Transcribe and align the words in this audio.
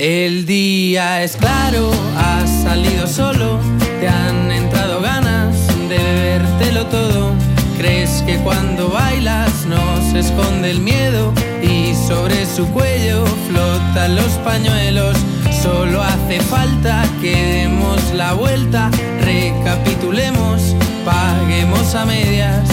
El 0.00 0.46
día 0.46 1.22
es 1.22 1.36
claro, 1.36 1.90
has 2.16 2.48
salido 2.62 3.06
solo, 3.06 3.60
te 4.00 4.08
han 4.08 4.50
entrado 4.50 5.02
ganas 5.02 5.54
de 5.90 5.98
bebértelo 5.98 6.86
todo. 6.86 7.34
Crees 7.76 8.22
que 8.22 8.38
cuando 8.38 8.88
bailas 8.88 9.66
no 9.66 9.78
se 10.10 10.20
esconde 10.20 10.70
el 10.70 10.80
miedo 10.80 11.34
y 11.62 11.94
sobre 11.94 12.46
su 12.46 12.66
cuello 12.70 13.26
flotan 13.46 14.16
los 14.16 14.32
pañuelos 14.42 15.18
Solo 15.62 16.02
hace 16.02 16.40
falta 16.40 17.04
que 17.20 17.34
demos 17.34 18.14
la 18.14 18.32
vuelta, 18.32 18.90
recapitulemos, 19.20 20.74
paguemos 21.04 21.94
a 21.94 22.06
medias. 22.06 22.66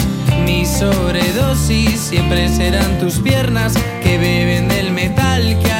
Mi 0.46 0.64
sobredosis 0.64 2.00
siempre 2.00 2.48
serán 2.48 2.98
tus 2.98 3.18
piernas 3.18 3.74
que 4.02 4.16
beben 4.16 4.68
del 4.68 4.92
metal 4.92 5.58
que 5.62 5.77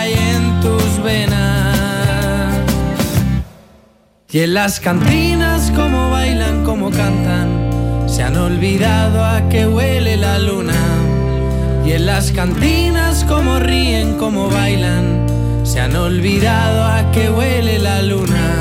Y 4.31 4.41
en 4.41 4.55
las 4.55 4.79
cantinas 4.79 5.73
como 5.75 6.11
bailan, 6.11 6.63
como 6.63 6.91
cantan, 6.91 8.07
se 8.07 8.23
han 8.23 8.37
olvidado 8.37 9.25
a 9.25 9.49
que 9.49 9.67
huele 9.67 10.17
la 10.17 10.39
luna. 10.39 10.75
Y 11.85 11.93
en 11.93 12.07
las 12.07 12.31
cantinas 12.31 13.25
como 13.25 13.59
ríen, 13.59 14.17
como 14.19 14.49
bailan 14.49 15.27
se 15.65 15.81
han 15.81 15.97
olvidado 15.97 16.85
a 16.85 17.11
que 17.11 17.31
huele 17.31 17.79
la 17.79 18.01
luna. 18.03 18.58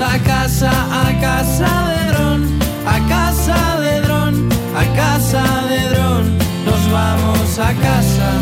A 0.00 0.18
casa, 0.22 0.70
a 0.70 1.20
casa 1.20 1.88
de 1.88 2.12
dron, 2.12 2.58
a 2.86 3.08
casa 3.08 3.80
de 3.80 4.00
dron, 4.02 4.48
a 4.76 4.84
casa 4.94 5.42
de 5.68 5.88
dron, 5.90 6.38
nos 6.64 6.92
vamos 6.92 7.58
a 7.58 7.74
casa. 7.74 8.32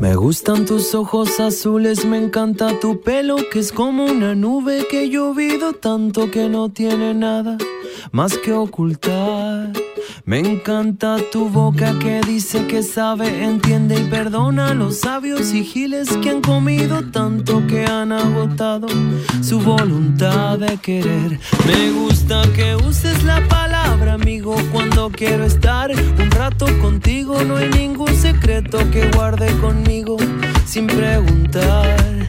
Me 0.00 0.14
gustan 0.14 0.64
tus 0.64 0.94
ojos 0.94 1.40
azules, 1.40 2.04
me 2.04 2.18
encanta 2.18 2.78
tu 2.80 3.00
pelo, 3.00 3.36
que 3.52 3.60
es 3.60 3.72
como 3.72 4.04
una 4.04 4.34
nube 4.34 4.86
que 4.90 5.04
he 5.04 5.08
llovido 5.08 5.72
tanto 5.74 6.30
que 6.30 6.48
no 6.48 6.68
tiene 6.68 7.14
nada 7.14 7.58
más 8.12 8.38
que 8.38 8.52
ocultar. 8.52 9.72
Me 10.28 10.40
encanta 10.40 11.16
tu 11.32 11.48
boca 11.48 11.98
que 12.00 12.20
dice 12.20 12.66
que 12.66 12.82
sabe, 12.82 13.44
entiende 13.44 13.98
y 13.98 14.04
perdona 14.10 14.72
a 14.72 14.74
los 14.74 14.98
sabios 14.98 15.54
y 15.54 15.64
giles 15.64 16.14
que 16.22 16.28
han 16.28 16.42
comido 16.42 17.02
tanto 17.02 17.66
que 17.66 17.86
han 17.86 18.12
agotado 18.12 18.88
su 19.40 19.58
voluntad 19.58 20.58
de 20.58 20.76
querer. 20.76 21.40
Me 21.66 21.92
gusta 21.92 22.42
que 22.54 22.76
uses 22.76 23.24
la 23.24 23.40
palabra 23.48 24.12
amigo 24.12 24.54
cuando 24.70 25.08
quiero 25.10 25.46
estar 25.46 25.92
un 25.92 26.30
rato 26.30 26.66
contigo. 26.82 27.42
No 27.44 27.56
hay 27.56 27.70
ningún 27.70 28.14
secreto 28.14 28.80
que 28.90 29.10
guarde 29.12 29.50
conmigo 29.62 30.18
sin 30.66 30.88
preguntar. 30.88 32.28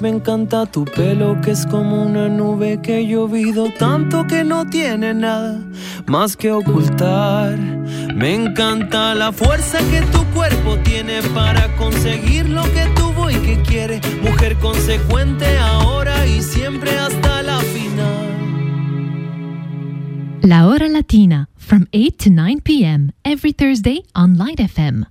me 0.00 0.08
encanta 0.08 0.66
tu 0.66 0.84
pelo 0.84 1.40
que 1.40 1.50
es 1.50 1.66
como 1.66 2.02
una 2.02 2.28
nube 2.28 2.80
que 2.82 2.98
he 2.98 3.06
llovido 3.06 3.70
tanto 3.78 4.26
que 4.26 4.44
no 4.44 4.66
tiene 4.66 5.12
nada 5.14 5.58
más 6.06 6.36
que 6.36 6.50
ocultar. 6.50 7.58
Me 8.14 8.34
encanta 8.34 9.14
la 9.14 9.32
fuerza 9.32 9.78
que 9.90 10.00
tu 10.12 10.24
cuerpo 10.34 10.76
tiene 10.84 11.22
para 11.34 11.74
conseguir 11.76 12.48
lo 12.48 12.62
que 12.62 12.86
tuvo 12.96 13.30
y 13.30 13.34
que 13.36 13.60
quiere. 13.62 14.00
Mujer 14.22 14.56
consecuente 14.56 15.58
ahora 15.58 16.26
y 16.26 16.42
siempre 16.42 16.96
hasta 16.98 17.42
la 17.42 17.58
final. 17.60 18.30
La 20.42 20.66
hora 20.66 20.88
latina 20.88 21.48
from 21.56 21.86
8 21.92 22.16
to 22.18 22.30
9 22.30 22.60
p.m. 22.62 23.12
every 23.24 23.52
Thursday 23.52 24.02
on 24.14 24.36
Light 24.36 24.58
FM. 24.58 25.06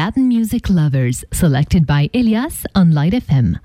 Latin 0.00 0.28
music 0.28 0.70
lovers, 0.70 1.26
selected 1.30 1.86
by 1.86 2.08
Elias 2.14 2.64
on 2.74 2.94
Light 2.94 3.12
FM. 3.12 3.58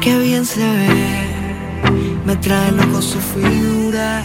Qué 0.00 0.16
bien 0.20 0.44
se 0.46 0.60
ve, 0.60 1.26
me 2.24 2.36
trae 2.36 2.70
loco 2.70 3.02
su 3.02 3.18
figura. 3.18 4.22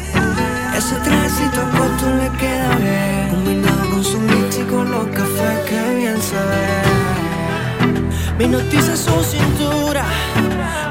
Ese 0.77 0.93
corto 1.75 2.05
le 2.15 2.29
queda 2.37 2.75
bien, 2.77 3.29
combinado 3.31 3.89
con 3.89 4.03
su 4.03 4.19
con 4.69 4.91
los 4.91 5.07
cafés, 5.07 5.59
qué 5.67 5.95
bien 5.95 6.21
se 6.21 6.35
ve. 6.35 7.07
Noticia 8.47 8.95
su 8.95 9.11
cintura, 9.23 10.05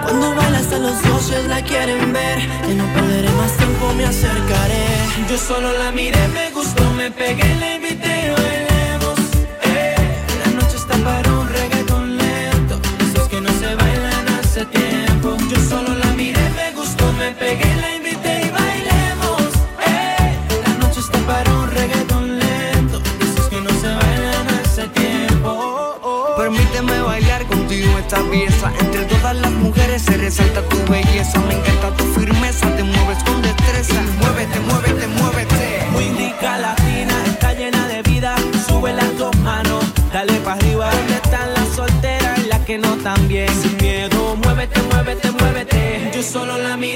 cuando 0.06 0.34
baila 0.36 0.58
hasta 0.58 0.78
los 0.78 1.02
dioses 1.02 1.44
la 1.46 1.60
quieren 1.62 2.12
ver. 2.12 2.38
Que 2.66 2.74
no 2.74 2.84
perderé 2.94 3.30
más 3.30 3.52
tiempo, 3.56 3.92
me 3.94 4.04
acercaré. 4.04 4.86
Yo 5.28 5.36
solo 5.36 5.72
la 5.72 5.90
miré, 5.90 6.28
me 6.28 6.50
gustó, 6.52 6.84
me 6.92 7.10
pegué, 7.10 7.48
la 7.56 7.74
invité 7.74 8.14
bailemos. 8.36 9.18
Eh, 9.64 9.96
la 10.44 10.50
noche 10.58 10.76
está 10.76 10.96
para 10.98 11.28
un 11.32 11.48
reggaeton 11.48 12.16
lento, 12.16 12.74
esos 13.04 13.28
que 13.28 13.40
no 13.40 13.50
se 13.60 13.74
bailan 13.74 14.28
hace 14.38 14.64
tiempo. 14.66 15.36
Yo 15.50 15.58
solo 15.68 15.92
la 16.02 16.10
miré, 16.20 16.44
me 16.60 16.70
gustó, 16.78 17.12
me 17.14 17.32
pegué, 17.32 17.70
la 17.82 17.96
invité 17.96 18.32
y 18.46 18.50
bailemos. 18.58 19.48
Eh, 19.90 20.38
la 20.66 20.72
noche 20.82 21.00
está 21.00 21.18
para 21.30 21.50
un 21.52 21.68
reggaeton 21.70 22.38
lento, 22.38 23.02
esos 23.26 23.48
que 23.48 23.60
no 23.60 23.70
se 23.82 23.88
bailan 24.00 24.46
hace 24.60 24.84
tiempo. 24.88 26.34
Permíteme 26.36 27.00
bailar 27.00 27.44
contigo 27.46 27.98
esta 27.98 28.20
pieza. 28.30 28.72
Entre 28.80 29.04
todas 29.06 29.34
las 29.36 29.50
mujeres 29.52 29.85
se 29.98 30.16
resalta 30.16 30.62
tu 30.68 30.76
belleza. 30.90 31.38
Me 31.40 31.54
encanta 31.54 31.90
tu 31.96 32.04
firmeza, 32.14 32.66
te 32.76 32.82
mueves 32.82 33.22
con 33.24 33.40
destreza. 33.42 34.00
Muévete, 34.20 34.60
muévete, 34.60 35.06
muévete. 35.06 35.86
Muy 35.92 36.04
indica 36.04 36.58
latina, 36.58 37.14
está 37.26 37.52
llena 37.54 37.86
de 37.88 38.02
vida. 38.02 38.34
Sube 38.66 38.92
las 38.92 39.16
dos 39.18 39.34
manos, 39.38 39.84
dale 40.12 40.34
para 40.40 40.56
arriba. 40.58 40.90
¿Dónde 40.90 41.14
están 41.14 41.54
las 41.54 41.68
solteras 41.74 42.38
y 42.38 42.48
las 42.48 42.60
que 42.60 42.78
no 42.78 42.96
bien? 43.28 43.48
Sin 43.62 43.76
miedo, 43.78 44.36
muévete, 44.42 44.80
muévete, 44.82 45.30
muévete. 45.32 46.10
Yo 46.14 46.22
solo 46.22 46.58
la 46.58 46.76
miré, 46.76 46.95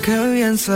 Qué 0.00 0.32
bien 0.32 0.56
se. 0.56 0.72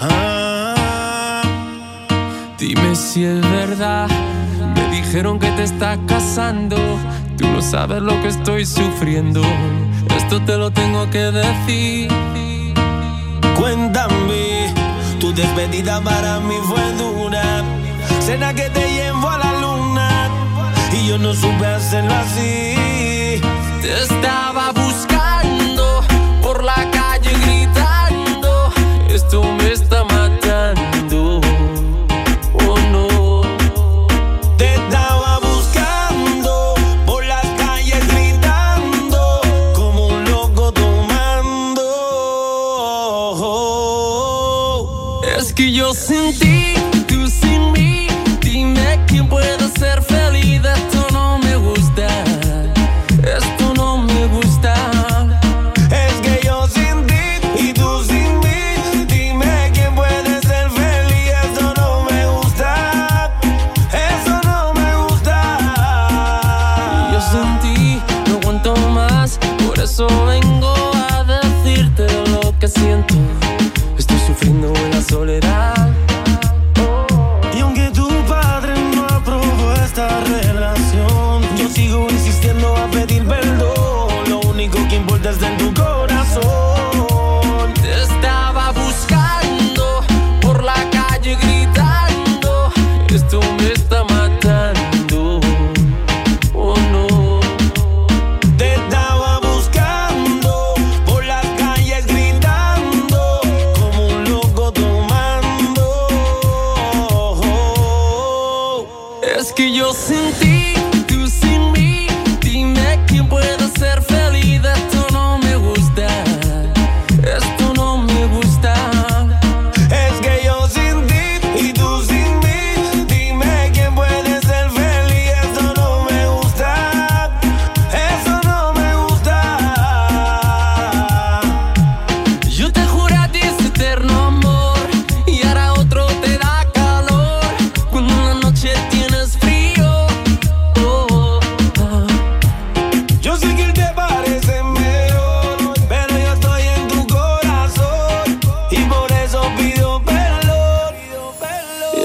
Ah, 0.00 1.42
dime 2.58 2.94
si 2.94 3.24
es 3.24 3.40
verdad. 3.40 4.08
Me 4.74 4.96
dijeron 4.96 5.38
que 5.38 5.50
te 5.52 5.64
estás 5.64 5.98
casando. 6.06 6.76
Tú 7.38 7.46
no 7.48 7.62
sabes 7.62 8.02
lo 8.02 8.20
que 8.22 8.28
estoy 8.28 8.66
sufriendo. 8.66 9.42
Esto 10.16 10.40
te 10.42 10.56
lo 10.56 10.70
tengo 10.70 11.08
que 11.10 11.30
decir. 11.30 12.08
Cuéntame, 13.56 14.72
tu 15.18 15.32
despedida 15.32 16.00
para 16.00 16.40
mí 16.40 16.56
fue 16.66 16.92
dura. 16.92 17.64
Será 18.20 18.54
que 18.54 18.68
te 18.70 18.88
llevo 18.92 19.11
yo 21.06 21.18
no 21.18 21.34
supe 21.34 21.66
hacerlo 21.66 22.14
así. 22.14 23.40
Te 23.80 24.02
estaba 24.02 24.72
buscando 24.72 26.02
por 26.42 26.62
la 26.62 26.90
calle 26.90 27.32
gritando. 27.44 28.72
Esto 29.08 29.42
me 29.42 29.72
está 29.72 30.04
matando. 30.04 31.40
Oh 32.54 32.78
no. 32.92 33.42
Te 34.56 34.74
estaba 34.74 35.38
buscando 35.40 36.74
por 37.06 37.24
las 37.24 37.46
calles 37.58 38.06
gritando 38.08 39.40
como 39.74 40.08
un 40.08 40.24
loco 40.30 40.72
tomando. 40.72 41.82
Es 45.36 45.52
que 45.52 45.72
yo 45.72 45.92
sin 45.94 46.32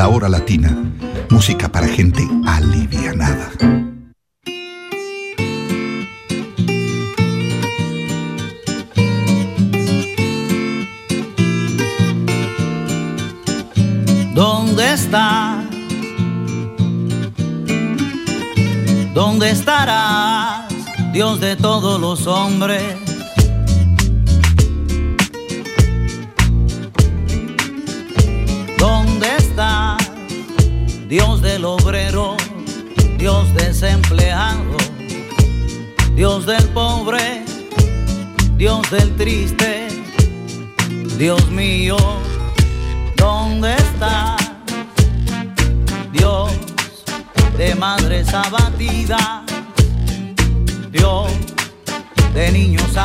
La 0.00 0.08
Hora 0.08 0.30
Latina, 0.30 0.74
música 1.28 1.68
para 1.68 1.86
gente 1.86 2.26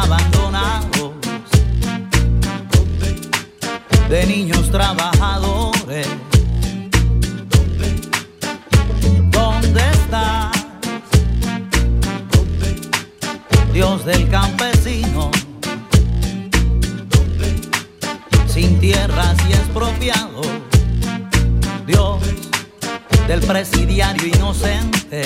abandonados, 0.04 1.14
de 4.10 4.26
niños 4.28 4.70
trabajadores. 4.72 6.08
¿Dónde 9.32 9.82
está 9.92 10.52
Dios 13.74 14.06
del 14.06 14.30
campesino? 14.30 15.32
sin 18.56 18.80
tierras 18.80 19.36
y 19.50 19.52
expropiado. 19.52 20.42
Dios 21.86 22.22
del 23.28 23.42
presidiario 23.42 24.28
inocente. 24.28 25.24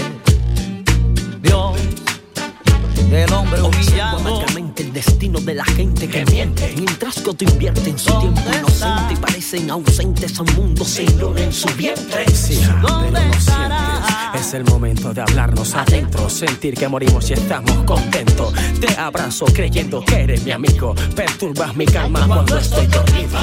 Del 3.09 3.33
hombre 3.33 3.61
Observo 3.61 3.67
humillado. 3.67 4.17
amargamente 4.17 4.83
el 4.83 4.93
destino 4.93 5.39
de 5.39 5.55
la 5.55 5.65
gente 5.65 6.07
que 6.07 6.25
miente 6.25 6.73
Mientras 6.77 7.15
que 7.21 7.29
otro 7.29 7.49
invierte 7.49 7.89
en 7.89 7.97
su 7.97 8.09
¿Dónde 8.11 8.41
tiempo 8.41 8.49
está? 8.49 8.59
inocente 8.59 9.13
Y 9.13 9.17
parecen 9.17 9.71
ausentes 9.71 10.39
a 10.39 10.43
un 10.43 10.55
mundo 10.55 10.85
sin 10.85 11.19
luna 11.19 11.41
en 11.41 11.51
su 11.53 11.67
vientre 11.75 12.25
¿Dónde 12.81 13.29
estará? 13.31 14.31
Es 14.35 14.53
el 14.53 14.63
momento 14.63 15.13
de 15.13 15.21
hablarnos 15.21 15.73
adentro, 15.73 16.29
sentir 16.29 16.75
que 16.75 16.87
morimos 16.87 17.29
y 17.29 17.33
estamos 17.33 17.71
contentos. 17.83 18.53
Te 18.79 18.95
abrazo 18.95 19.45
creyendo 19.45 20.03
que 20.05 20.21
eres 20.21 20.43
mi 20.43 20.51
amigo. 20.51 20.93
Perturbas 21.15 21.75
mi 21.75 21.85
calma 21.85 22.25
cuando 22.27 22.57
estoy 22.57 22.85
dormido. 22.87 23.37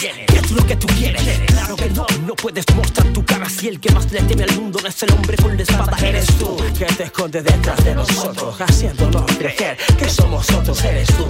¿Qué 0.00 0.24
es 0.34 0.50
lo 0.50 0.66
que 0.66 0.76
tú 0.76 0.86
quieres? 0.98 1.22
Claro 1.46 1.76
que 1.76 1.90
no, 1.90 2.06
no 2.26 2.34
puedes 2.34 2.64
mostrar 2.74 3.06
tu 3.12 3.22
cara 3.22 3.46
si 3.50 3.68
el 3.68 3.78
que 3.78 3.92
más 3.92 4.10
le 4.10 4.22
teme 4.22 4.44
al 4.44 4.56
mundo 4.56 4.78
no 4.82 4.88
es 4.88 5.02
el 5.02 5.12
hombre 5.12 5.36
con 5.36 5.54
la 5.54 5.62
espada, 5.62 5.94
eres 6.02 6.26
tú. 6.38 6.56
Que 6.78 6.86
te 6.86 7.02
esconde 7.04 7.42
detrás 7.42 7.84
de 7.84 7.94
nosotros, 7.94 8.58
haciéndonos 8.62 9.30
creer 9.36 9.76
que 9.98 10.08
somos 10.08 10.48
otros, 10.52 10.82
eres 10.84 11.06
tú. 11.08 11.26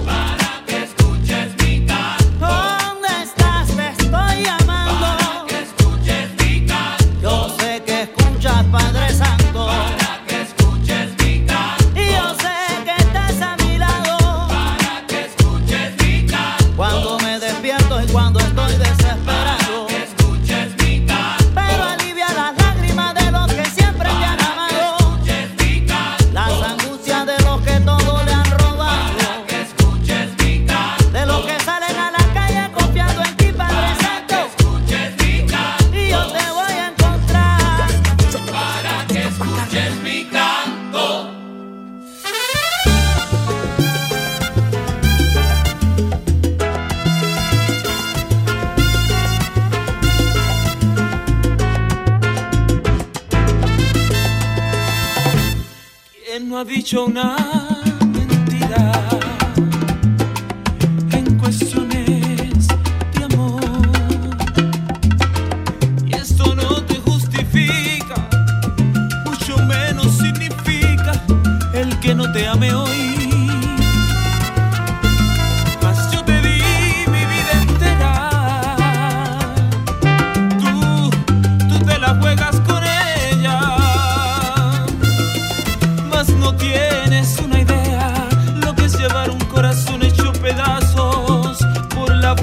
Para 56.91 57.37
que 57.37 57.40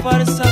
por 0.09 0.48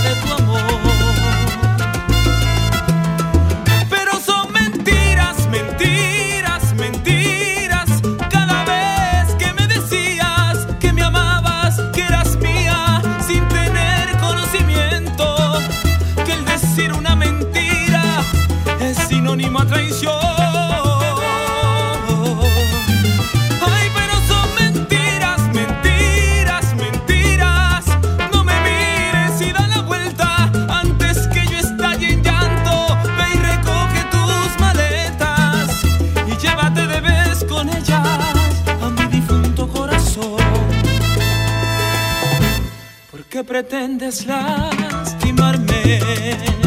pretendes 43.58 44.28
lastimarme? 44.28 46.67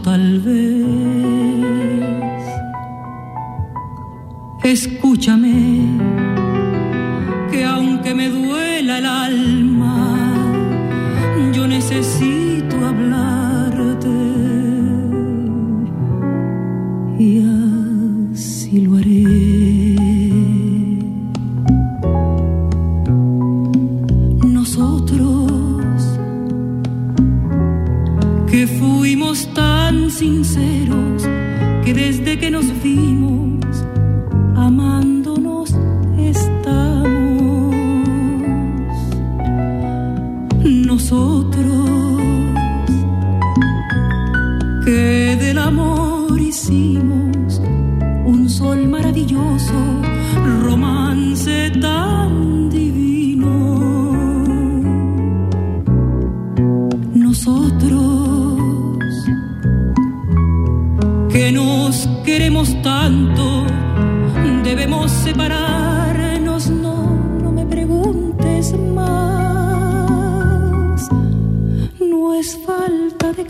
tal 0.00 0.40
vez. 0.40 0.82
Escúchame, 4.64 5.86
que 7.50 7.64
aunque 7.64 8.14
me 8.14 8.28
duela 8.28 8.98
el 8.98 9.06
alma, 9.06 9.61
sinceros 30.22 31.24
que 31.84 31.92
desde 31.92 32.21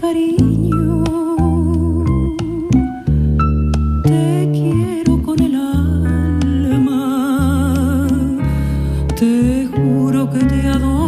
cariño. 0.03 1.05
Te 4.03 4.51
quiero 4.53 5.23
con 5.23 5.41
el 5.41 5.55
alma. 5.55 6.99
Te 9.19 9.69
juro 9.73 10.29
que 10.33 10.41
te 10.41 10.69
adoro. 10.69 11.02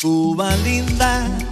Cuba 0.00 0.54
linda. 0.64 1.51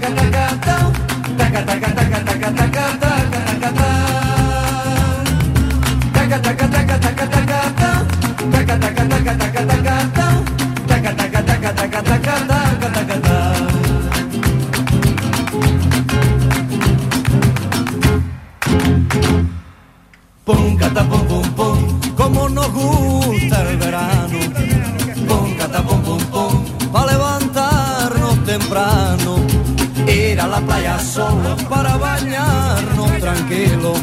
A 31.01 31.33
la 31.33 31.55
playa 31.57 31.57
solo 31.57 31.57
para 31.69 31.97
bañarnos 31.97 33.11
tranquilo. 33.19 33.93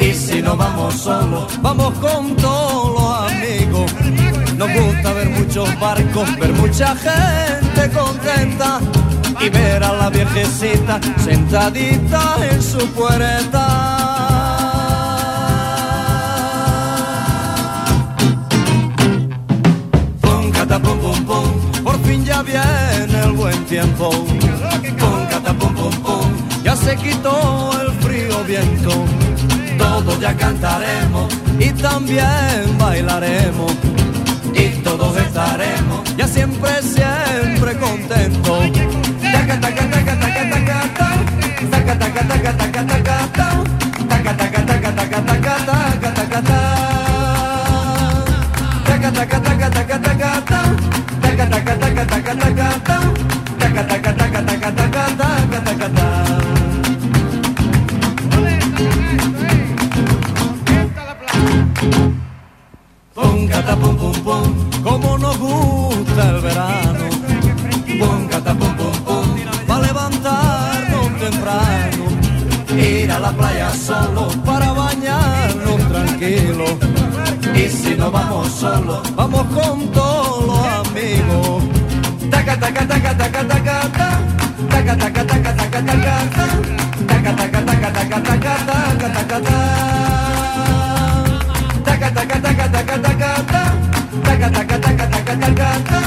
Y 0.00 0.12
si 0.12 0.42
no 0.42 0.56
vamos 0.56 0.94
solos, 0.94 1.58
vamos 1.60 1.92
con 1.98 2.36
todos 2.36 2.92
los 2.94 3.32
amigos. 3.32 3.92
Nos 4.56 4.68
gusta 4.72 5.12
ver 5.12 5.28
muchos 5.30 5.80
barcos, 5.80 6.36
ver 6.38 6.52
mucha 6.54 6.94
gente 6.96 7.90
contenta 7.90 8.80
y 9.40 9.48
ver 9.48 9.82
a 9.82 9.92
la 9.92 10.10
viejecita 10.10 11.00
sentadita 11.18 12.22
en 12.50 12.62
su 12.62 12.78
puerta. 12.88 13.64
Pum, 20.20 20.52
pum, 21.00 21.24
pum, 21.24 21.82
por 21.82 21.98
fin 22.04 22.24
ya 22.24 22.42
viene 22.42 23.22
el 23.24 23.32
buen 23.32 23.64
tiempo. 23.66 24.10
Se 26.88 26.96
quitó 26.96 27.70
el 27.82 27.90
frío 28.00 28.42
viento. 28.44 28.90
Todos 29.76 30.18
ya 30.20 30.34
cantaremos 30.34 31.28
y 31.58 31.70
también 31.72 32.78
bailaremos. 32.78 33.72
Y 34.54 34.68
todos 34.82 35.16
estaremos 35.18 36.16
ya 36.16 36.26
siempre, 36.26 36.70
siempre 36.82 37.76
contentos. 37.76 38.72
Taca, 39.32 39.60
taca, 39.60 39.84
taca, 39.90 40.14
taca, 40.22 40.42
taca, 40.52 40.78
ta. 40.98 41.08
Taca, 41.70 41.98
taca, 41.98 42.26
taca, 42.30 42.52
taca, 42.56 42.82
taca, 42.86 43.16
ta. 43.36 43.48
Taca, 44.08 44.32
taca, 44.38 44.60
taca, 44.64 44.90
taca, 44.90 45.22
taca, 45.22 45.56
taca, 45.66 46.14
taca, 46.14 46.40
ta. 46.40 46.60
Taca, 48.88 49.10
taca, 49.12 49.40
taca, 49.42 49.70
taca, 49.70 50.00
taca, 55.70 56.37
como 65.00 65.18
nos 65.18 65.38
gusta 65.38 66.30
el 66.30 66.40
verano. 66.40 67.04
Pum, 67.98 68.28
cata, 68.28 68.54
pum, 68.54 68.74
pum, 68.76 68.92
pum, 69.06 69.26
para 69.66 69.86
levantarnos 69.86 71.18
temprano. 71.18 72.04
Ir 72.76 73.10
a 73.10 73.18
la 73.18 73.32
playa 73.32 73.70
solo 73.74 74.28
para 74.44 74.72
bañarnos 74.72 75.88
tranquilo. 75.88 76.64
Y 77.54 77.68
si 77.68 77.94
no 77.96 78.10
vamos 78.10 78.48
solos, 78.52 79.02
vamos 79.16 79.46
con 79.46 79.88
todos 79.92 80.46
los 80.46 80.88
amigos. 80.88 81.64
Taca, 82.30 82.58
taca, 82.58 82.86
taca, 82.86 83.16
taca, 83.16 83.48
taca, 83.48 83.80
ta. 83.98 84.20
Taca, 84.70 84.96
taca, 84.96 85.26
taca, 85.26 85.56
taca, 85.56 85.82
taca, 85.82 86.30
ta. 86.34 86.46
Taca, 87.08 87.36
taca, 87.36 87.66
taca, 87.66 87.92
taca, 87.92 88.22
taca, 88.22 88.54
taca, 88.66 89.08
taca, 89.12 89.40
ta. 89.40 89.58
Taca, 91.84 92.10
taca, 92.14 92.40
taca, 92.42 92.66
taca, 92.70 92.98
taca, 92.98 93.08
ta. 93.08 93.08
Taca, 93.08 93.08
taca, 93.08 93.08
taca, 93.08 93.97
taca, 94.28 94.50
taca, 94.50 94.78
ta. 94.78 95.98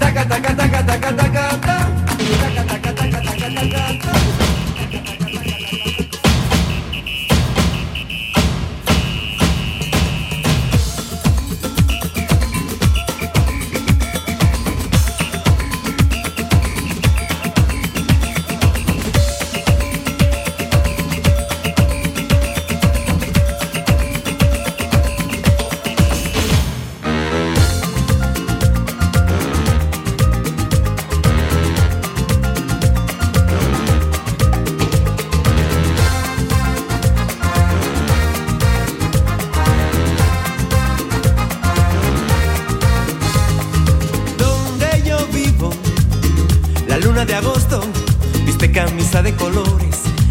Taca, 0.00 0.24
taca, 0.24 0.54
taca, 0.56 2.07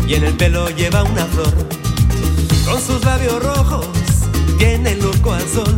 y 0.07 0.15
en 0.15 0.23
el 0.23 0.33
pelo 0.35 0.69
lleva 0.69 1.03
una 1.03 1.25
flor. 1.25 1.53
Con 2.65 2.81
sus 2.81 3.03
labios 3.03 3.43
rojos 3.43 3.87
tiene 4.57 4.95
loco 4.95 5.33
al 5.33 5.47
sol, 5.47 5.77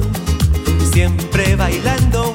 siempre 0.93 1.55
bailando 1.55 2.28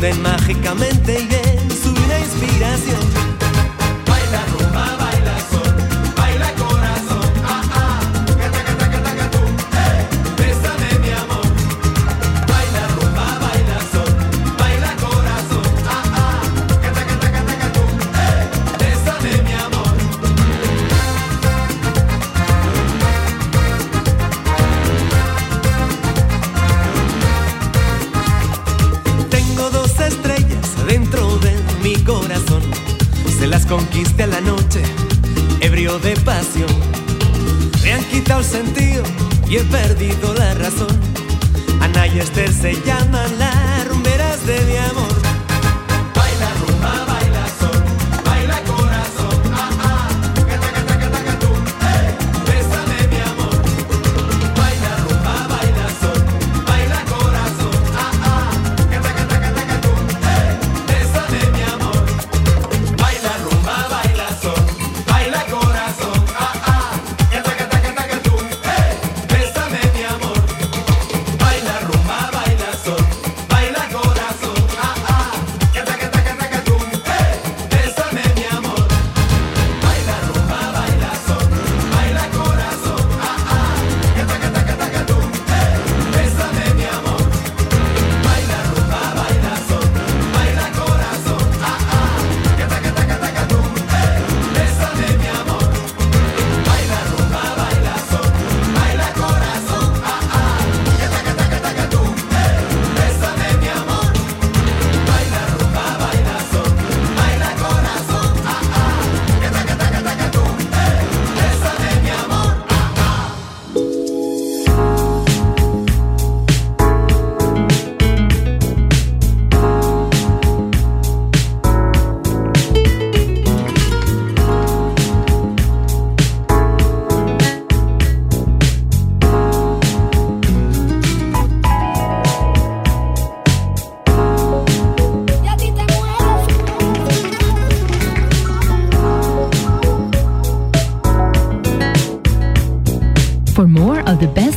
se 0.00 0.06
funden 0.06 0.22
mágicamente 0.22 1.20
y 1.20 1.39